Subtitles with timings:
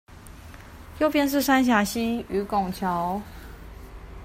[0.97, 3.21] 右邊是三峽溪與拱橋